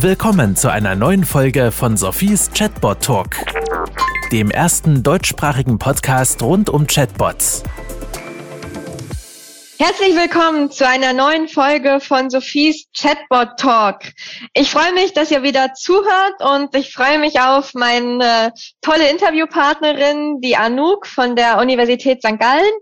[0.00, 3.36] Willkommen zu einer neuen Folge von Sophies Chatbot Talk,
[4.30, 7.62] dem ersten deutschsprachigen Podcast rund um Chatbots.
[9.78, 14.00] Herzlich willkommen zu einer neuen Folge von Sophies Chatbot Talk.
[14.54, 20.40] Ich freue mich, dass ihr wieder zuhört und ich freue mich auf meine tolle Interviewpartnerin,
[20.40, 22.38] die Anouk von der Universität St.
[22.38, 22.72] Gallen.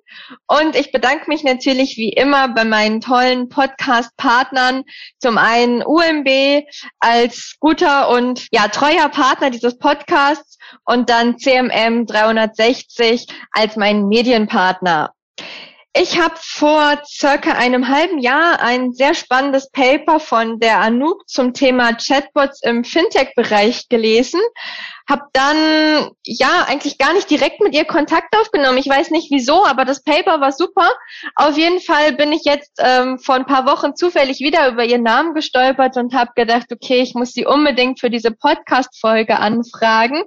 [0.46, 4.84] Und ich bedanke mich natürlich wie immer bei meinen tollen Podcast-Partnern.
[5.18, 6.62] Zum einen UMB
[7.00, 15.12] als guter und ja, treuer Partner dieses Podcasts und dann CMM 360 als mein Medienpartner.
[15.96, 21.54] Ich habe vor circa einem halben Jahr ein sehr spannendes Paper von der Anouk zum
[21.54, 24.40] Thema Chatbots im Fintech-Bereich gelesen.
[25.08, 28.79] Hab dann ja eigentlich gar nicht direkt mit ihr Kontakt aufgenommen.
[28.79, 30.90] Ich weiß nicht wieso, aber das Paper war super.
[31.36, 35.05] Auf jeden Fall bin ich jetzt ähm, vor ein paar Wochen zufällig wieder über ihren
[35.05, 40.25] Namen gestolpert und habe gedacht, okay, ich muss sie unbedingt für diese Podcast-Folge anfragen.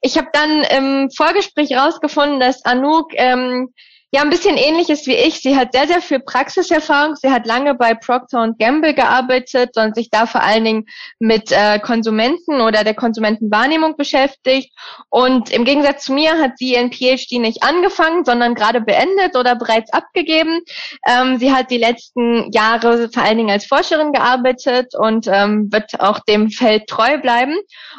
[0.00, 3.74] Ich habe dann im Vorgespräch rausgefunden, dass Anouk ähm,
[4.14, 5.40] ja, ein bisschen ähnlich ist wie ich.
[5.40, 7.16] Sie hat sehr, sehr viel Praxiserfahrung.
[7.16, 10.86] Sie hat lange bei Procter Gamble gearbeitet und sich da vor allen Dingen
[11.18, 14.72] mit äh, Konsumenten oder der Konsumentenwahrnehmung beschäftigt.
[15.10, 19.56] Und im Gegensatz zu mir hat sie ihren PhD nicht angefangen, sondern gerade beendet oder
[19.56, 20.60] bereits abgegeben.
[21.08, 25.98] Ähm, sie hat die letzten Jahre vor allen Dingen als Forscherin gearbeitet und ähm, wird
[25.98, 27.56] auch dem Feld treu bleiben.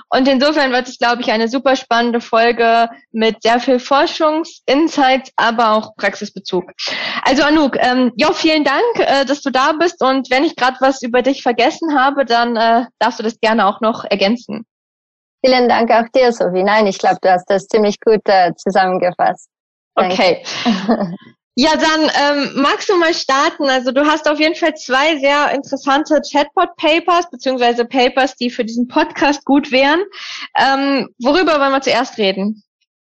[0.08, 5.74] Und insofern wird es, glaube ich, eine super spannende Folge mit sehr viel Forschungsinsights, aber
[5.74, 6.72] auch Praxisbezug.
[7.24, 10.78] Also Anouk, ähm, ja, vielen Dank, äh, dass du da bist und wenn ich gerade
[10.80, 14.66] was über dich vergessen habe, dann äh, darfst du das gerne auch noch ergänzen.
[15.44, 16.64] Vielen Dank auch dir, Sophie.
[16.64, 19.50] Nein, ich glaube, du hast das ziemlich gut äh, zusammengefasst.
[19.96, 20.14] Danke.
[20.14, 20.44] Okay.
[21.58, 23.70] Ja, dann ähm, magst du mal starten.
[23.70, 28.90] Also du hast auf jeden Fall zwei sehr interessante Chatbot-Papers, beziehungsweise Papers, die für diesen
[28.90, 30.04] Podcast gut wären.
[30.58, 32.62] Ähm, worüber wollen wir zuerst reden?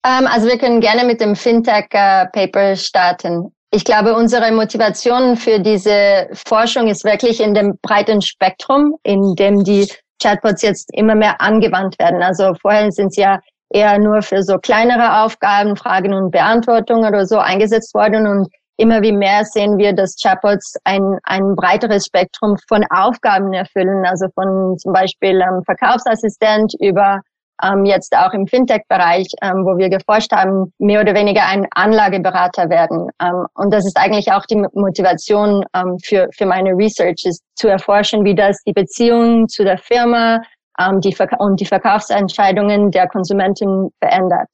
[0.04, 3.54] Ähm, also wir können gerne mit dem Fintech-Paper starten.
[3.70, 9.64] Ich glaube, unsere Motivation für diese Forschung ist wirklich in dem breiten Spektrum, in dem
[9.64, 9.88] die
[10.22, 12.22] Chatbots jetzt immer mehr angewandt werden.
[12.22, 17.24] Also vorher sind sie ja eher nur für so kleinere Aufgaben, Fragen und Beantwortung oder
[17.24, 22.56] so eingesetzt worden und immer wie mehr sehen wir, dass Chatbots ein, ein breiteres Spektrum
[22.68, 27.20] von Aufgaben erfüllen, also von zum Beispiel ähm, Verkaufsassistent über
[27.62, 32.68] ähm, jetzt auch im Fintech-Bereich, ähm, wo wir geforscht haben, mehr oder weniger ein Anlageberater
[32.68, 33.08] werden.
[33.20, 37.68] Ähm, und das ist eigentlich auch die Motivation ähm, für, für meine Research, ist zu
[37.68, 40.40] erforschen, wie das die Beziehung zu der Firma
[40.80, 44.48] ähm, die und die Verkaufsentscheidungen der Konsumenten verändert.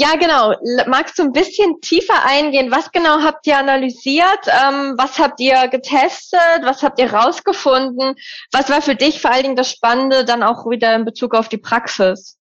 [0.00, 0.54] Ja, genau.
[0.86, 2.70] Magst du ein bisschen tiefer eingehen?
[2.70, 4.46] Was genau habt ihr analysiert?
[4.46, 6.62] Ähm, was habt ihr getestet?
[6.62, 8.14] Was habt ihr rausgefunden?
[8.50, 11.50] Was war für dich vor allen Dingen das Spannende dann auch wieder in Bezug auf
[11.50, 12.38] die Praxis?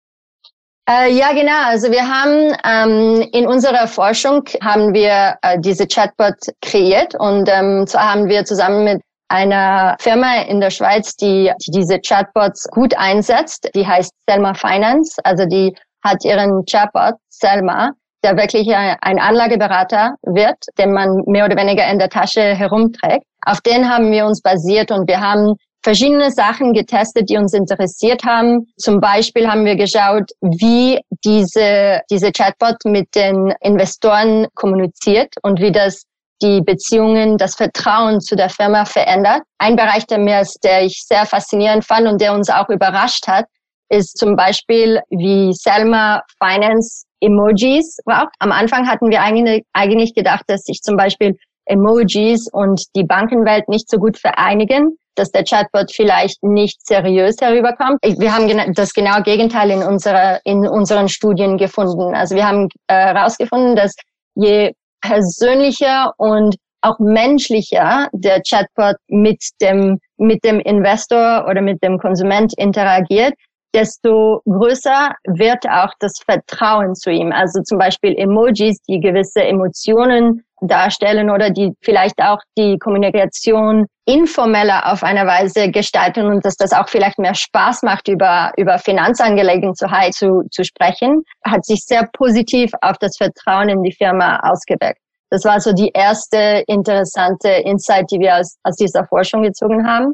[0.88, 1.66] Äh, ja, genau.
[1.66, 7.86] Also wir haben ähm, in unserer Forschung haben wir äh, diese Chatbot kreiert und ähm,
[7.86, 12.96] zwar haben wir zusammen mit einer Firma in der Schweiz, die, die diese Chatbots gut
[12.96, 13.68] einsetzt.
[13.74, 15.20] Die heißt Selma Finance.
[15.22, 17.92] Also die hat ihren Chatbot Selma,
[18.24, 23.24] der wirklich ein Anlageberater wird, den man mehr oder weniger in der Tasche herumträgt.
[23.44, 28.24] Auf den haben wir uns basiert und wir haben verschiedene Sachen getestet, die uns interessiert
[28.24, 28.66] haben.
[28.76, 35.72] Zum Beispiel haben wir geschaut, wie diese, diese Chatbot mit den Investoren kommuniziert und wie
[35.72, 36.04] das
[36.40, 39.42] die Beziehungen, das Vertrauen zu der Firma verändert.
[39.58, 43.46] Ein Bereich, der mir, der ich sehr faszinierend fand und der uns auch überrascht hat,
[43.92, 48.34] ist zum Beispiel, wie Selma Finance Emojis braucht.
[48.38, 51.36] Am Anfang hatten wir eigentlich, gedacht, dass sich zum Beispiel
[51.66, 57.98] Emojis und die Bankenwelt nicht so gut vereinigen, dass der Chatbot vielleicht nicht seriös herüberkommt.
[58.02, 62.14] Wir haben das genau Gegenteil in unserer in unseren Studien gefunden.
[62.14, 63.94] Also wir haben herausgefunden, äh, dass
[64.34, 64.72] je
[65.02, 72.54] persönlicher und auch menschlicher der Chatbot mit dem mit dem Investor oder mit dem Konsument
[72.56, 73.34] interagiert,
[73.74, 77.32] desto größer wird auch das Vertrauen zu ihm.
[77.32, 84.92] Also zum Beispiel Emojis, die gewisse Emotionen darstellen oder die vielleicht auch die Kommunikation informeller
[84.92, 90.14] auf eine Weise gestalten und dass das auch vielleicht mehr Spaß macht, über, über Finanzangelegenheit
[90.14, 94.98] zu, zu sprechen, hat sich sehr positiv auf das Vertrauen in die Firma ausgewirkt.
[95.30, 100.12] Das war so die erste interessante Insight, die wir aus, aus dieser Forschung gezogen haben.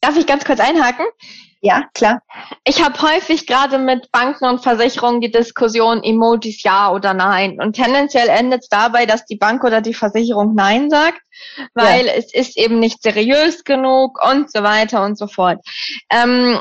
[0.00, 1.06] Darf ich ganz kurz einhaken?
[1.66, 2.22] Ja, klar.
[2.62, 7.60] Ich habe häufig gerade mit Banken und Versicherungen die Diskussion Emojis ja oder nein.
[7.60, 11.20] Und tendenziell endet es dabei, dass die Bank oder die Versicherung nein sagt,
[11.74, 12.12] weil ja.
[12.12, 15.58] es ist eben nicht seriös genug und so weiter und so fort.
[16.08, 16.60] Ähm,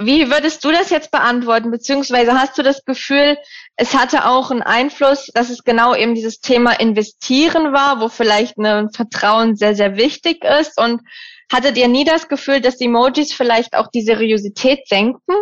[0.00, 1.70] wie würdest du das jetzt beantworten?
[1.70, 3.38] Beziehungsweise hast du das Gefühl,
[3.76, 8.58] es hatte auch einen Einfluss, dass es genau eben dieses Thema Investieren war, wo vielleicht
[8.58, 11.00] ein Vertrauen sehr, sehr wichtig ist und
[11.52, 15.34] Hattet ihr nie das Gefühl, dass Emojis vielleicht auch die Seriosität senken?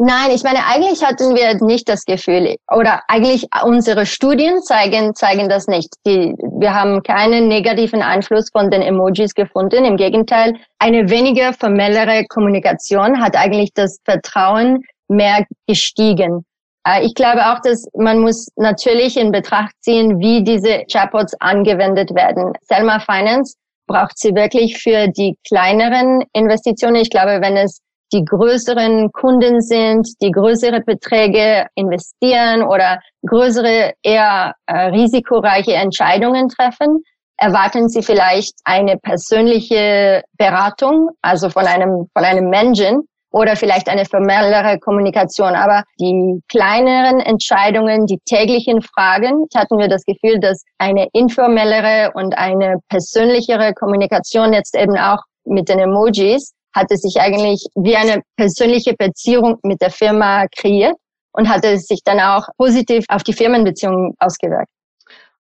[0.00, 5.48] Nein, ich meine, eigentlich hatten wir nicht das Gefühl, oder eigentlich unsere Studien zeigen, zeigen
[5.48, 5.92] das nicht.
[6.06, 9.84] Die, wir haben keinen negativen Einfluss von den Emojis gefunden.
[9.84, 16.44] Im Gegenteil, eine weniger formellere Kommunikation hat eigentlich das Vertrauen mehr gestiegen.
[16.86, 22.14] Äh, ich glaube auch, dass man muss natürlich in Betracht ziehen, wie diese Chatbots angewendet
[22.14, 22.52] werden.
[22.62, 23.56] Selma Finance
[23.88, 26.96] braucht sie wirklich für die kleineren Investitionen.
[26.96, 27.80] Ich glaube, wenn es
[28.12, 37.02] die größeren Kunden sind, die größere Beträge investieren oder größere, eher äh, risikoreiche Entscheidungen treffen,
[37.36, 44.04] erwarten Sie vielleicht eine persönliche Beratung, also von einem, von einem Menschen oder vielleicht eine
[44.04, 45.54] formellere Kommunikation.
[45.54, 52.36] Aber die kleineren Entscheidungen, die täglichen Fragen, hatten wir das Gefühl, dass eine informellere und
[52.36, 58.94] eine persönlichere Kommunikation jetzt eben auch mit den Emojis hatte sich eigentlich wie eine persönliche
[58.94, 60.94] Beziehung mit der Firma kreiert
[61.32, 64.70] und hatte sich dann auch positiv auf die Firmenbeziehung ausgewirkt.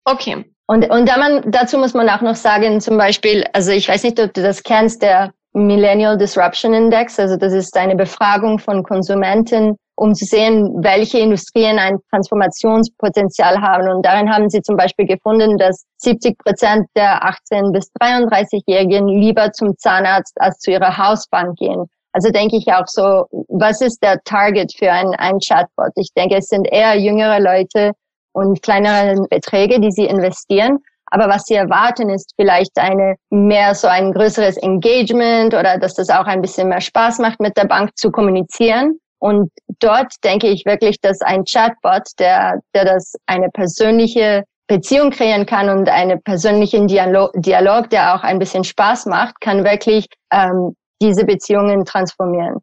[0.05, 0.44] Okay.
[0.69, 4.03] Und, und da man, dazu muss man auch noch sagen, zum Beispiel, also ich weiß
[4.03, 7.19] nicht, ob du das kennst, der Millennial Disruption Index.
[7.19, 13.88] Also das ist eine Befragung von Konsumenten, um zu sehen, welche Industrien ein Transformationspotenzial haben.
[13.88, 19.50] Und darin haben sie zum Beispiel gefunden, dass 70 Prozent der 18 bis 33-Jährigen lieber
[19.53, 21.87] zum Zahnarzt als zu ihrer Hausbank gehen.
[22.12, 25.93] Also denke ich auch so, was ist der Target für ein, ein Chatbot?
[25.97, 27.93] Ich denke, es sind eher jüngere Leute
[28.32, 30.81] und kleinere Beträge, die sie investieren.
[31.11, 36.11] Aber was sie erwarten, ist vielleicht eine mehr so ein größeres Engagement oder dass das
[36.11, 38.99] auch ein bisschen mehr Spaß macht, mit der Bank zu kommunizieren.
[39.19, 39.50] Und
[39.81, 45.70] dort denke ich wirklich, dass ein Chatbot, der, der das eine persönliche Beziehung kreieren kann
[45.70, 51.25] und einen persönlichen Dialog, Dialog, der auch ein bisschen Spaß macht, kann wirklich ähm, diese
[51.25, 52.56] Beziehungen transformieren.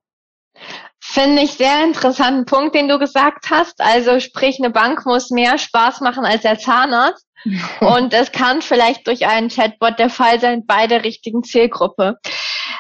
[1.02, 3.80] Finde ich sehr interessanten Punkt, den du gesagt hast.
[3.80, 7.26] Also sprich, eine Bank muss mehr Spaß machen als der Zahnarzt.
[7.80, 12.18] Und es kann vielleicht durch einen Chatbot der Fall sein bei der richtigen Zielgruppe.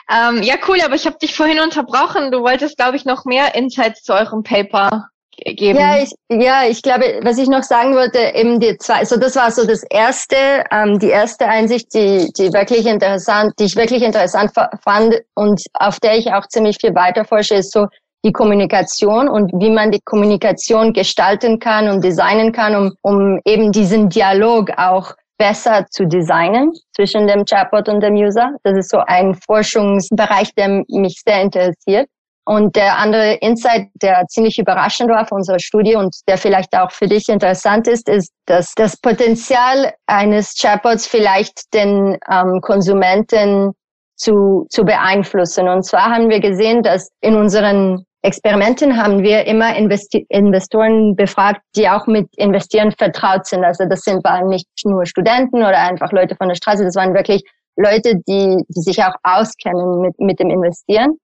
[0.09, 2.31] Ähm, ja, cool, aber ich habe dich vorhin unterbrochen.
[2.31, 5.07] Du wolltest, glaube ich, noch mehr Insights zu eurem Paper
[5.37, 5.79] geben.
[5.79, 9.17] Ja, ich, ja, ich glaube, was ich noch sagen wollte, eben die zwei, so also
[9.17, 10.35] das war so das erste,
[10.71, 14.51] ähm, die erste Einsicht, die, die wirklich interessant, die ich wirklich interessant
[14.83, 17.87] fand und auf der ich auch ziemlich viel weiter forsche, ist so
[18.25, 23.71] die Kommunikation und wie man die Kommunikation gestalten kann und designen kann, um, um eben
[23.71, 28.51] diesen Dialog auch besser zu designen zwischen dem Chatbot und dem User.
[28.63, 32.07] Das ist so ein Forschungsbereich, der mich sehr interessiert.
[32.45, 36.91] Und der andere Insight, der ziemlich überraschend war für unsere Studie und der vielleicht auch
[36.91, 43.71] für dich interessant ist, ist, dass das Potenzial eines Chatbots vielleicht den ähm, Konsumenten
[44.17, 45.69] zu, zu beeinflussen.
[45.69, 51.61] Und zwar haben wir gesehen, dass in unseren Experimenten haben wir immer Investi Investoren befragt,
[51.75, 53.65] die auch mit Investieren vertraut sind.
[53.65, 57.13] Also das sind waren nicht nur Studenten oder einfach Leute von der Straße, das waren
[57.13, 57.43] wirklich
[57.75, 61.17] Leute, die, die sich auch auskennen mit, mit dem Investieren.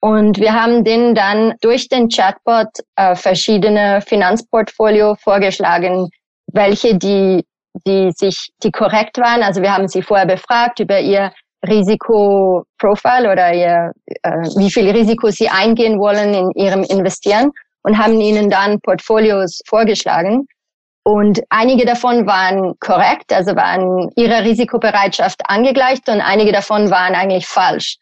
[0.00, 6.08] Und wir haben denen dann durch den Chatbot äh, verschiedene Finanzportfolio vorgeschlagen,
[6.52, 7.44] welche die,
[7.86, 9.42] die sich, die korrekt waren.
[9.42, 11.32] Also wir haben sie vorher befragt über ihr
[11.66, 17.50] Risikoprofil oder ihr, äh, wie viel Risiko sie eingehen wollen in ihrem Investieren
[17.82, 20.46] und haben ihnen dann Portfolios vorgeschlagen.
[21.04, 27.46] Und einige davon waren korrekt, also waren ihrer Risikobereitschaft angegleicht und einige davon waren eigentlich
[27.46, 27.96] falsch.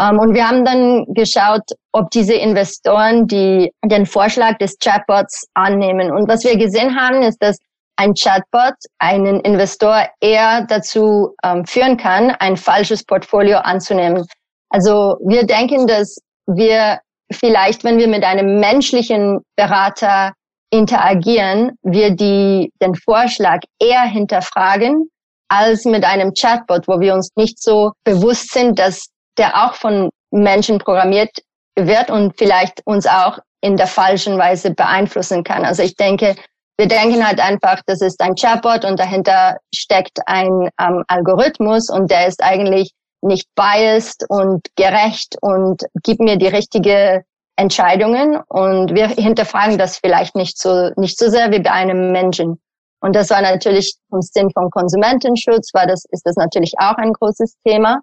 [0.00, 5.46] Um, ähm, und wir haben dann geschaut, ob diese Investoren die, den Vorschlag des Chatbots
[5.54, 6.12] annehmen.
[6.12, 7.58] Und was wir gesehen haben, ist, dass
[7.98, 14.24] ein Chatbot einen Investor eher dazu ähm, führen kann, ein falsches Portfolio anzunehmen.
[14.70, 17.00] Also wir denken, dass wir
[17.32, 20.32] vielleicht, wenn wir mit einem menschlichen Berater
[20.70, 25.10] interagieren, wir die, den Vorschlag eher hinterfragen
[25.48, 30.10] als mit einem Chatbot, wo wir uns nicht so bewusst sind, dass der auch von
[30.30, 31.30] Menschen programmiert
[31.76, 35.64] wird und vielleicht uns auch in der falschen Weise beeinflussen kann.
[35.64, 36.36] Also ich denke,
[36.78, 42.10] wir denken halt einfach, das ist ein Chatbot und dahinter steckt ein ähm, Algorithmus und
[42.10, 47.24] der ist eigentlich nicht biased und gerecht und gibt mir die richtige
[47.56, 52.60] Entscheidungen und wir hinterfragen das vielleicht nicht so, nicht so sehr wie bei einem Menschen.
[53.00, 57.12] Und das war natürlich vom Sinn von Konsumentenschutz, war das, ist das natürlich auch ein
[57.12, 58.00] großes Thema.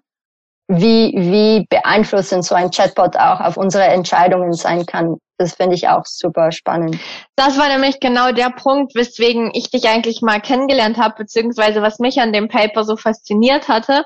[0.68, 5.16] Wie, wie beeinflussend so ein Chatbot auch auf unsere Entscheidungen sein kann.
[5.38, 6.98] Das finde ich auch super spannend.
[7.36, 11.98] Das war nämlich genau der Punkt, weswegen ich dich eigentlich mal kennengelernt habe, beziehungsweise was
[11.98, 14.04] mich an dem Paper so fasziniert hatte,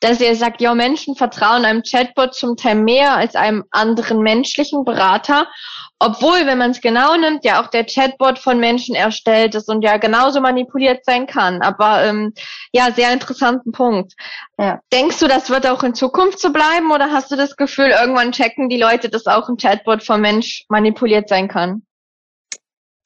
[0.00, 4.84] dass ihr sagt, ja, Menschen vertrauen einem Chatbot zum Teil mehr als einem anderen menschlichen
[4.84, 5.46] Berater,
[5.98, 9.82] obwohl, wenn man es genau nimmt, ja auch der Chatbot von Menschen erstellt ist und
[9.82, 11.60] ja genauso manipuliert sein kann.
[11.60, 12.32] Aber ähm,
[12.72, 14.14] ja, sehr interessanten Punkt.
[14.58, 14.80] Ja.
[14.92, 18.32] Denkst du, das wird auch in Zukunft so bleiben oder hast du das Gefühl, irgendwann
[18.32, 21.82] checken die Leute, dass auch ein Chatbot von Mensch manipuliert sein kann?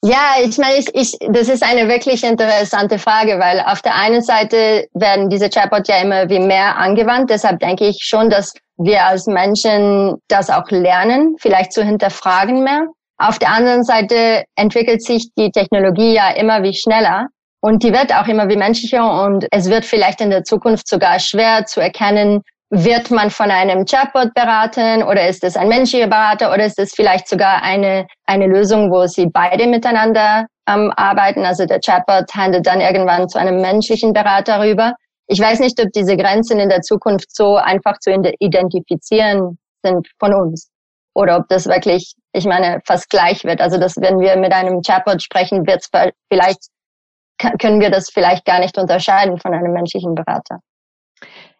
[0.07, 4.21] Ja, ich meine, ich, ich, das ist eine wirklich interessante Frage, weil auf der einen
[4.21, 7.31] Seite werden diese Chatbots ja immer wie mehr angewandt.
[7.31, 12.85] Deshalb denke ich schon, dass wir als Menschen das auch lernen, vielleicht zu hinterfragen mehr.
[13.17, 17.29] Auf der anderen Seite entwickelt sich die Technologie ja immer wie schneller
[17.61, 21.17] und die wird auch immer wie menschlicher und es wird vielleicht in der Zukunft sogar
[21.17, 26.51] schwer zu erkennen, wird man von einem Chatbot beraten oder ist es ein menschlicher Berater
[26.51, 31.45] oder ist es vielleicht sogar eine, eine Lösung, wo sie beide miteinander ähm, arbeiten?
[31.45, 34.93] Also der Chatbot handelt dann irgendwann zu einem menschlichen Berater rüber.
[35.27, 40.33] Ich weiß nicht, ob diese Grenzen in der Zukunft so einfach zu identifizieren sind von
[40.33, 40.69] uns
[41.13, 43.61] oder ob das wirklich, ich meine, fast gleich wird.
[43.61, 45.85] Also dass wenn wir mit einem Chatbot sprechen, wird
[46.31, 46.59] vielleicht
[47.59, 50.59] können wir das vielleicht gar nicht unterscheiden von einem menschlichen Berater.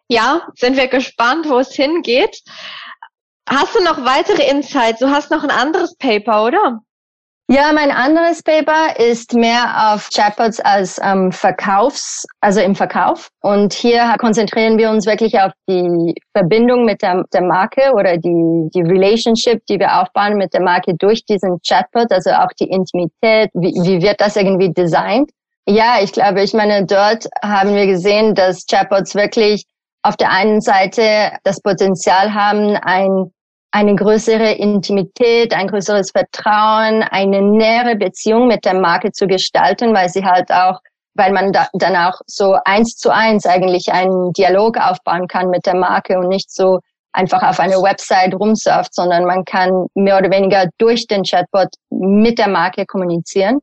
[0.08, 2.42] Ja, sind wir gespannt, wo es hingeht.
[3.48, 5.00] Hast du noch weitere Insights?
[5.00, 6.80] Du hast noch ein anderes Paper, oder?
[7.48, 13.30] Ja, mein anderes Paper ist mehr auf Chatbots als ähm, Verkaufs, also im Verkauf.
[13.40, 18.68] Und hier konzentrieren wir uns wirklich auf die Verbindung mit der, der Marke oder die,
[18.74, 23.50] die Relationship, die wir aufbauen mit der Marke durch diesen Chatbot, also auch die Intimität,
[23.54, 25.30] wie, wie wird das irgendwie designt?
[25.68, 29.66] Ja, ich glaube, ich meine, dort haben wir gesehen, dass Chatbots wirklich
[30.06, 33.32] auf der einen Seite das Potenzial haben, ein,
[33.72, 40.08] eine größere Intimität, ein größeres Vertrauen, eine nähere Beziehung mit der Marke zu gestalten, weil
[40.08, 40.78] sie halt auch,
[41.14, 45.66] weil man da, dann auch so eins zu eins eigentlich einen Dialog aufbauen kann mit
[45.66, 46.78] der Marke und nicht so
[47.12, 52.38] einfach auf einer Website rumsurft, sondern man kann mehr oder weniger durch den Chatbot mit
[52.38, 53.58] der Marke kommunizieren.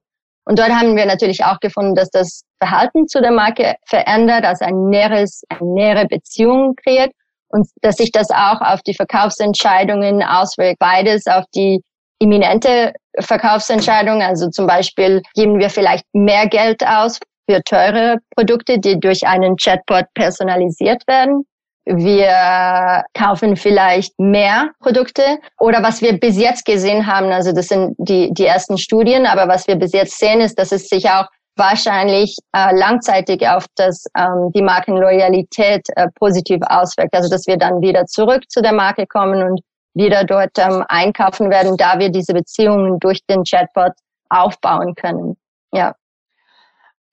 [0.46, 4.66] Und dort haben wir natürlich auch gefunden, dass das Verhalten zu der Marke verändert, also
[4.66, 7.12] ein näheres, eine nähere Beziehung kreiert
[7.50, 10.80] und dass sich das auch auf die Verkaufsentscheidungen auswirkt.
[10.80, 11.82] Beides auf die
[12.20, 14.22] imminente Verkaufsentscheidung.
[14.22, 17.20] Also zum Beispiel geben wir vielleicht mehr Geld aus
[17.50, 21.46] für teure Produkte, die durch einen Chatbot personalisiert werden.
[21.86, 27.96] Wir kaufen vielleicht mehr Produkte oder was wir bis jetzt gesehen haben, also das sind
[27.98, 31.28] die, die ersten Studien, aber was wir bis jetzt sehen, ist, dass es sich auch
[31.56, 37.14] wahrscheinlich äh, langzeitig auf das, ähm, die Markenloyalität äh, positiv auswirkt.
[37.14, 39.62] Also dass wir dann wieder zurück zu der Marke kommen und
[39.94, 43.94] wieder dort ähm, einkaufen werden, da wir diese Beziehungen durch den Chatbot
[44.30, 45.38] aufbauen können.
[45.72, 45.94] Ja.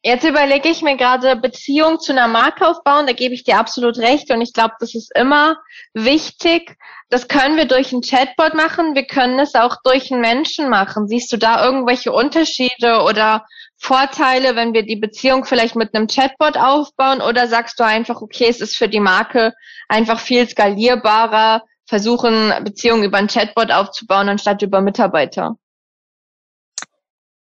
[0.02, 3.98] Jetzt überlege ich mir gerade Beziehung zu einer Marke aufbauen, da gebe ich dir absolut
[3.98, 5.58] recht und ich glaube, das ist immer
[5.92, 6.78] wichtig.
[7.10, 11.06] Das können wir durch ein Chatbot machen, wir können es auch durch einen Menschen machen.
[11.06, 13.44] Siehst du da irgendwelche Unterschiede oder
[13.76, 18.46] Vorteile, wenn wir die Beziehung vielleicht mit einem Chatbot aufbauen oder sagst du einfach, okay,
[18.48, 19.52] es ist für die Marke
[19.86, 25.56] einfach viel skalierbarer, versuchen Beziehungen über ein Chatbot aufzubauen anstatt über Mitarbeiter?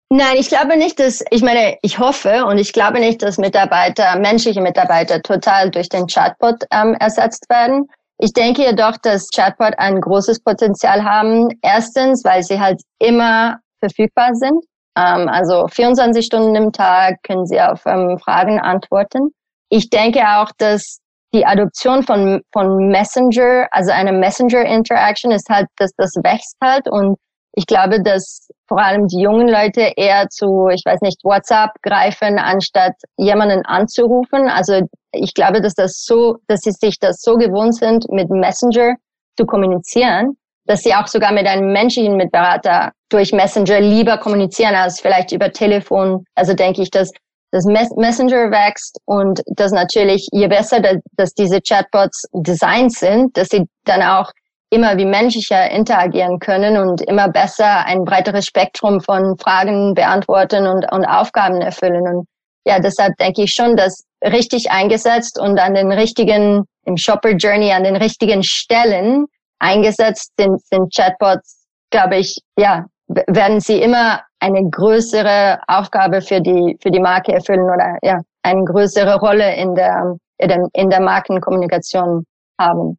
[0.09, 4.17] Nein, ich glaube nicht, dass, ich meine, ich hoffe und ich glaube nicht, dass Mitarbeiter,
[4.19, 7.89] menschliche Mitarbeiter total durch den Chatbot ähm, ersetzt werden.
[8.19, 11.49] Ich denke jedoch, dass Chatbot ein großes Potenzial haben.
[11.61, 14.65] Erstens, weil sie halt immer verfügbar sind.
[14.97, 19.33] Ähm, also 24 Stunden im Tag können sie auf ähm, Fragen antworten.
[19.71, 20.99] Ich denke auch, dass
[21.35, 27.19] die Adoption von, von Messenger, also eine Messenger-Interaction ist halt, dass das wächst halt und
[27.57, 32.39] ich glaube, dass vor allem die jungen Leute eher zu, ich weiß nicht, WhatsApp greifen,
[32.39, 34.49] anstatt jemanden anzurufen.
[34.49, 34.83] Also
[35.13, 38.97] ich glaube, dass das so, dass sie sich das so gewohnt sind, mit Messenger
[39.39, 40.37] zu kommunizieren,
[40.67, 45.51] dass sie auch sogar mit einem menschlichen Mitberater durch Messenger lieber kommunizieren als vielleicht über
[45.51, 46.25] Telefon.
[46.35, 47.11] Also denke ich, dass
[47.53, 50.83] das Messenger wächst und dass natürlich, je besser,
[51.13, 54.31] dass diese Chatbots designt sind, dass sie dann auch
[54.71, 60.91] immer wie menschlicher interagieren können und immer besser ein breiteres Spektrum von Fragen beantworten und,
[60.93, 62.03] und Aufgaben erfüllen.
[62.03, 62.27] Und
[62.65, 67.73] ja, deshalb denke ich schon, dass richtig eingesetzt und an den richtigen, im Shopper Journey,
[67.73, 69.27] an den richtigen Stellen
[69.61, 76.77] eingesetzt sind, sind Chatbots, glaube ich, ja, werden sie immer eine größere Aufgabe für die,
[76.83, 82.25] für die Marke erfüllen oder ja, eine größere Rolle in der, in der Markenkommunikation
[82.61, 82.99] haben.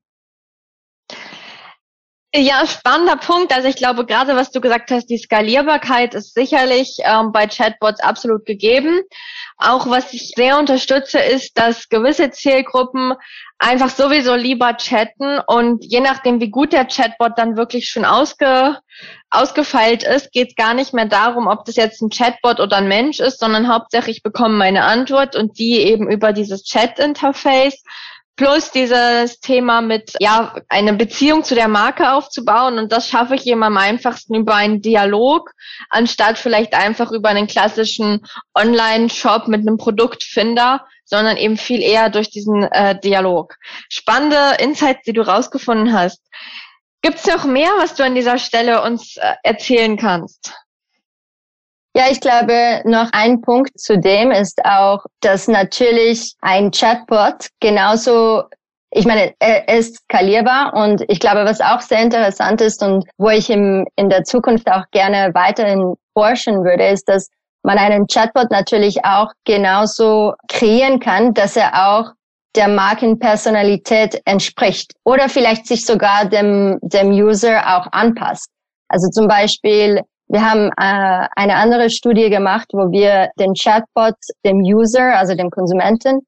[2.36, 3.54] Ja, spannender Punkt.
[3.54, 8.02] Also ich glaube, gerade was du gesagt hast, die Skalierbarkeit ist sicherlich ähm, bei Chatbots
[8.02, 9.02] absolut gegeben.
[9.58, 13.14] Auch was ich sehr unterstütze, ist, dass gewisse Zielgruppen
[13.60, 18.78] einfach sowieso lieber chatten und je nachdem, wie gut der Chatbot dann wirklich schon ausge,
[19.32, 22.88] ausgefeilt ist, geht es gar nicht mehr darum, ob das jetzt ein Chatbot oder ein
[22.88, 27.84] Mensch ist, sondern hauptsächlich ich bekomme meine Antwort und die eben über dieses Chat-Interface
[28.38, 32.77] Plus dieses Thema mit, ja, eine Beziehung zu der Marke aufzubauen.
[32.77, 35.51] Und das schaffe ich eben am einfachsten über einen Dialog,
[35.89, 42.29] anstatt vielleicht einfach über einen klassischen Online-Shop mit einem Produktfinder, sondern eben viel eher durch
[42.29, 43.56] diesen äh, Dialog.
[43.89, 46.22] Spannende Insights, die du rausgefunden hast.
[47.01, 50.53] Gibt es noch mehr, was du an dieser Stelle uns äh, erzählen kannst?
[51.98, 58.44] Ja, ich glaube, noch ein Punkt zu dem ist auch, dass natürlich ein Chatbot genauso
[58.92, 63.30] ich meine, er ist skalierbar und ich glaube, was auch sehr interessant ist und wo
[63.30, 67.30] ich im, in der Zukunft auch gerne weiterhin forschen würde, ist, dass
[67.63, 72.12] man einen Chatbot natürlich auch genauso kreieren kann, dass er auch
[72.56, 78.50] der Markenpersonalität entspricht oder vielleicht sich sogar dem, dem User auch anpasst.
[78.88, 84.16] Also zum Beispiel, wir haben äh, eine andere Studie gemacht, wo wir den Chatbot
[84.46, 86.20] dem User, also dem Konsumenten,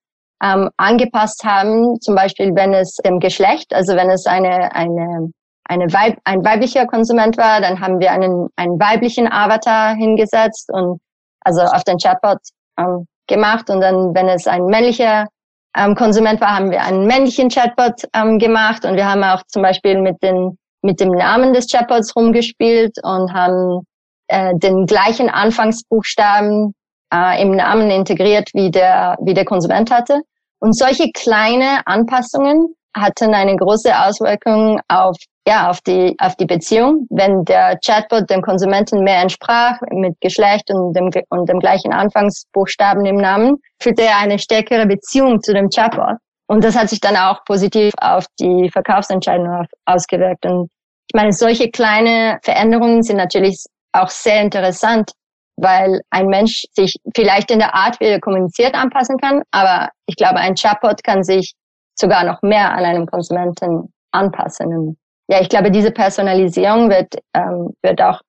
[0.42, 2.00] ähm, angepasst haben.
[2.00, 5.32] Zum Beispiel, wenn es dem Geschlecht, also wenn es eine eine
[5.66, 11.00] eine Weib, ein weiblicher Konsument war, dann haben wir einen einen weiblichen Avatar hingesetzt und
[11.42, 12.40] also auf den Chatbot
[12.80, 13.70] ähm, gemacht.
[13.70, 15.28] Und dann, wenn es ein männlicher
[15.76, 18.86] ähm, Konsument war, haben wir einen männlichen Chatbot ähm, gemacht.
[18.86, 23.34] Und wir haben auch zum Beispiel mit den mit dem Namen des Chatbots rumgespielt und
[23.34, 23.86] haben
[24.30, 26.74] äh, den gleichen Anfangsbuchstaben
[27.14, 30.22] äh, im Namen integriert, wie der, wie der Konsument hatte.
[30.60, 35.16] Und solche kleine Anpassungen hatten eine große Auswirkung auf,
[35.48, 37.08] ja, auf die, auf die Beziehung.
[37.10, 43.06] Wenn der Chatbot dem Konsumenten mehr entsprach, mit Geschlecht und dem, und dem gleichen Anfangsbuchstaben
[43.06, 46.18] im Namen, führte er eine stärkere Beziehung zu dem Chatbot.
[46.48, 50.46] Und das hat sich dann auch positiv auf die Verkaufsentscheidung ausgewirkt.
[50.46, 50.70] Und
[51.08, 55.12] ich meine, solche kleine Veränderungen sind natürlich auch sehr interessant,
[55.58, 59.42] weil ein Mensch sich vielleicht in der Art, wie er kommuniziert, anpassen kann.
[59.52, 61.54] Aber ich glaube, ein Chatbot kann sich
[61.96, 64.98] sogar noch mehr an einem Konsumenten anpassen.
[65.28, 68.22] Ja, ich glaube, diese Personalisierung wird, ähm, wird auch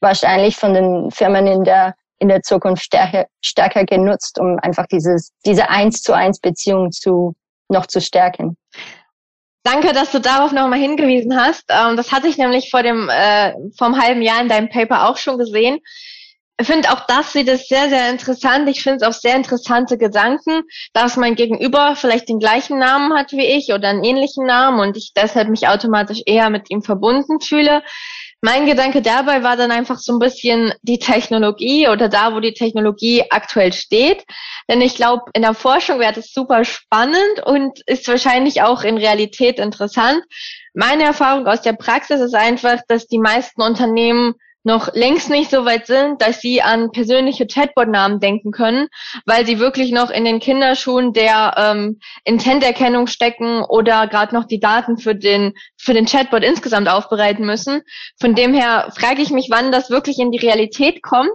[0.00, 5.30] wahrscheinlich von den Firmen in der in der Zukunft stärker, stärker genutzt, um einfach dieses,
[5.44, 7.34] diese eins zu eins Beziehung zu,
[7.68, 8.56] noch zu stärken.
[9.64, 11.64] Danke, dass du darauf nochmal hingewiesen hast.
[11.70, 15.16] Ähm, das hatte ich nämlich vor dem äh, vom halben Jahr in deinem Paper auch
[15.16, 15.80] schon gesehen.
[16.60, 18.68] Ich finde auch das sieht es sehr, sehr interessant.
[18.68, 23.32] Ich finde es auch sehr interessante Gedanken, dass mein Gegenüber vielleicht den gleichen Namen hat
[23.32, 27.40] wie ich oder einen ähnlichen Namen und ich deshalb mich automatisch eher mit ihm verbunden
[27.40, 27.82] fühle.
[28.44, 32.52] Mein Gedanke dabei war dann einfach so ein bisschen die Technologie oder da, wo die
[32.52, 34.22] Technologie aktuell steht.
[34.68, 38.98] Denn ich glaube, in der Forschung wäre das super spannend und ist wahrscheinlich auch in
[38.98, 40.22] Realität interessant.
[40.74, 45.64] Meine Erfahrung aus der Praxis ist einfach, dass die meisten Unternehmen noch längst nicht so
[45.64, 48.88] weit sind, dass sie an persönliche Chatbot-Namen denken können,
[49.26, 54.60] weil sie wirklich noch in den Kinderschuhen der ähm, Intenterkennung stecken oder gerade noch die
[54.60, 57.82] Daten für den für den Chatbot insgesamt aufbereiten müssen.
[58.18, 61.30] Von dem her frage ich mich, wann das wirklich in die Realität kommt.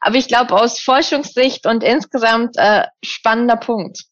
[0.00, 4.04] Aber ich glaube aus Forschungssicht und insgesamt äh, spannender Punkt.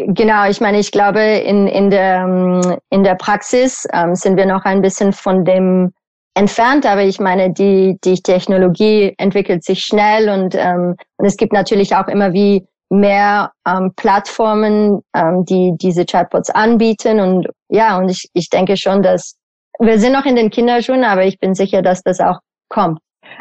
[0.00, 4.46] Genau, ich meine, ich glaube, in, in, der, ähm, in der Praxis ähm, sind wir
[4.46, 5.92] noch ein bisschen von dem
[6.38, 11.52] entfernt, aber ich meine, die, die Technologie entwickelt sich schnell und, ähm, und es gibt
[11.52, 18.08] natürlich auch immer wie mehr ähm, Plattformen, ähm, die diese Chatbots anbieten und ja, und
[18.08, 19.36] ich, ich denke schon, dass
[19.80, 23.00] wir sind noch in den Kinderschuhen, aber ich bin sicher, dass das auch kommt.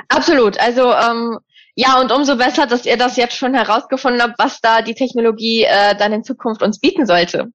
[0.10, 0.60] Absolut.
[0.60, 1.38] Also ähm,
[1.76, 5.64] ja, und umso besser, dass ihr das jetzt schon herausgefunden habt, was da die Technologie
[5.64, 7.52] äh, dann in Zukunft uns bieten sollte.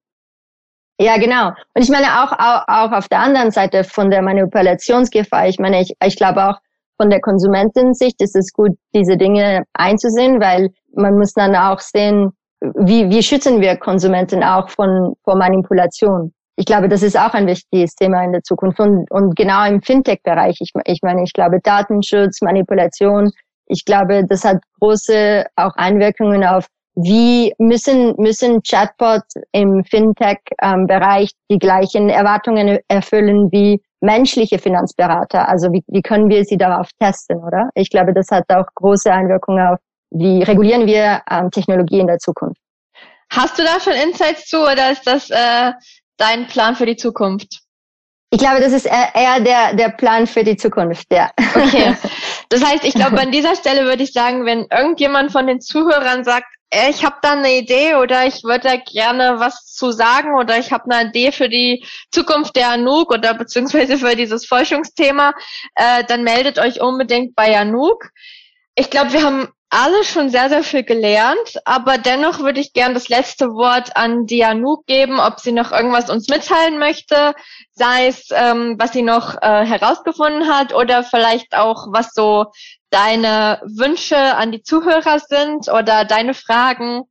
[0.99, 1.47] Ja, genau.
[1.73, 5.47] Und ich meine auch, auch, auch auf der anderen Seite von der Manipulationsgefahr.
[5.47, 6.57] Ich meine, ich, ich glaube auch
[6.97, 12.31] von der Konsumentensicht ist es gut, diese Dinge einzusehen, weil man muss dann auch sehen,
[12.61, 16.33] wie, wie schützen wir Konsumenten auch von, von Manipulation.
[16.55, 18.79] Ich glaube, das ist auch ein wichtiges Thema in der Zukunft.
[18.79, 23.31] Und, und genau im Fintech-Bereich, ich, ich meine, ich glaube, Datenschutz, Manipulation,
[23.65, 31.37] ich glaube, das hat große auch Einwirkungen auf wie müssen, müssen Chatbots im Fintech-Bereich ähm,
[31.49, 35.47] die gleichen Erwartungen erfüllen wie menschliche Finanzberater?
[35.47, 37.69] Also wie, wie können wir sie darauf testen, oder?
[37.73, 39.79] Ich glaube, das hat auch große Einwirkungen auf,
[40.11, 42.61] wie regulieren wir ähm, Technologie in der Zukunft.
[43.31, 45.71] Hast du da schon Insights zu oder ist das äh,
[46.17, 47.61] dein Plan für die Zukunft?
[48.29, 51.31] Ich glaube, das ist eher der, der Plan für die Zukunft, ja.
[51.55, 51.95] Okay.
[52.49, 56.23] Das heißt, ich glaube, an dieser Stelle würde ich sagen, wenn irgendjemand von den Zuhörern
[56.23, 56.45] sagt,
[56.89, 60.71] ich habe da eine Idee oder ich würde da gerne was zu sagen oder ich
[60.71, 65.33] habe eine Idee für die Zukunft der Anouk oder beziehungsweise für dieses Forschungsthema,
[65.75, 68.09] äh, dann meldet euch unbedingt bei Anouk.
[68.75, 72.93] Ich glaube, wir haben alle schon sehr, sehr viel gelernt, aber dennoch würde ich gern
[72.93, 77.33] das letzte Wort an Dianouk geben, ob sie noch irgendwas uns mitteilen möchte,
[77.71, 82.45] sei es, ähm, was sie noch äh, herausgefunden hat oder vielleicht auch, was so
[82.91, 87.01] deine Wünsche an die Zuhörer sind oder deine Fragen.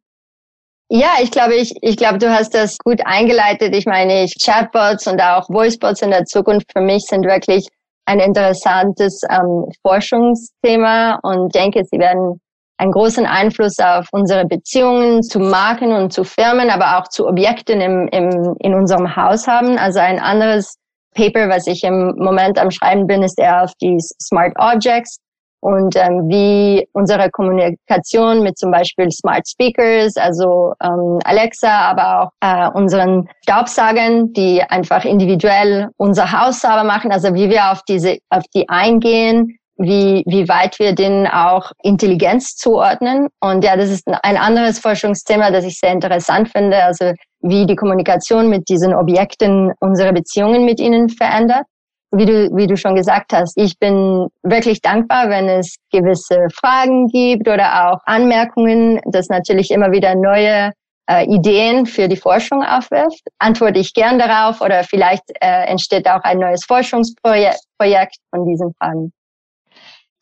[0.89, 3.75] Ja, ich glaube, ich, ich glaube, du hast das gut eingeleitet.
[3.75, 7.67] Ich meine, ich, Chatbots und auch Voicebots in der Zukunft für mich sind wirklich
[8.05, 12.41] ein interessantes ähm, Forschungsthema und denke, sie werden
[12.83, 17.81] einen großen Einfluss auf unsere Beziehungen zu Marken und zu Firmen, aber auch zu Objekten
[17.81, 19.79] im, im, in unserem Haus haben.
[19.79, 20.75] Also ein anderes
[21.15, 25.19] Paper, was ich im Moment am Schreiben bin, ist eher auf die Smart Objects
[25.61, 32.31] und ähm, wie unsere Kommunikation mit zum Beispiel Smart Speakers, also ähm, Alexa, aber auch
[32.41, 38.19] äh, unseren Staubsaugern, die einfach individuell unser Haus sauber machen, also wie wir auf diese,
[38.29, 43.29] auf die eingehen, wie, wie weit wir denen auch Intelligenz zuordnen.
[43.41, 47.77] Und ja, das ist ein anderes Forschungsthema, das ich sehr interessant finde, also wie die
[47.77, 51.65] Kommunikation mit diesen Objekten unsere Beziehungen mit ihnen verändert
[52.13, 57.09] wie du, wie du schon gesagt hast, ich bin wirklich dankbar, wenn es gewisse Fragen
[57.09, 60.73] gibt oder auch Anmerkungen, das natürlich immer wieder neue
[61.09, 63.23] äh, Ideen für die Forschung aufwirft.
[63.39, 68.73] Antworte ich gern darauf oder vielleicht äh, entsteht auch ein neues Forschungsprojekt Projekt von diesen
[68.79, 69.13] Fragen.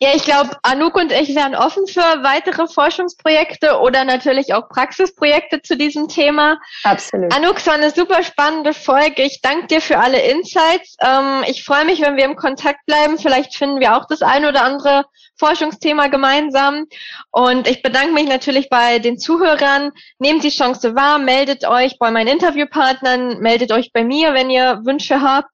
[0.02, 5.60] Ja, ich glaube, Anouk und ich wären offen für weitere Forschungsprojekte oder natürlich auch Praxisprojekte
[5.60, 6.58] zu diesem Thema.
[6.84, 7.34] Absolut.
[7.34, 9.22] Anouk, es war eine super spannende Folge.
[9.22, 10.96] Ich danke dir für alle Insights.
[11.02, 13.18] Ähm, ich freue mich, wenn wir im Kontakt bleiben.
[13.18, 15.04] Vielleicht finden wir auch das ein oder andere
[15.38, 16.86] Forschungsthema gemeinsam.
[17.30, 19.92] Und ich bedanke mich natürlich bei den Zuhörern.
[20.18, 24.80] Nehmt die Chance wahr, meldet euch bei meinen Interviewpartnern, meldet euch bei mir, wenn ihr
[24.84, 25.50] Wünsche habt.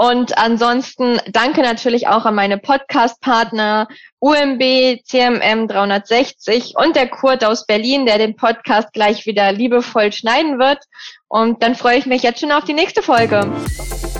[0.00, 3.86] Und ansonsten danke natürlich auch an meine Podcast-Partner
[4.18, 10.58] UMB, CMM 360 und der Kurt aus Berlin, der den Podcast gleich wieder liebevoll schneiden
[10.58, 10.78] wird.
[11.28, 13.52] Und dann freue ich mich jetzt schon auf die nächste Folge.